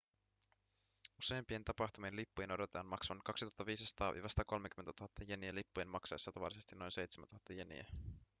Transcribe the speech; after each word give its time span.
useimpien 1.23 1.63
tapahtumien 1.63 2.15
lippujen 2.15 2.51
odotetaan 2.51 2.85
maksavan 2.85 3.21
2 3.25 3.45
500-130 3.45 3.49
000 3.51 4.13
jeniä 5.27 5.55
lippujen 5.55 5.87
maksaessa 5.89 6.31
tavallisesti 6.31 6.75
noin 6.75 6.91
7 6.91 7.27
000 7.31 7.43
jeniä 7.55 7.85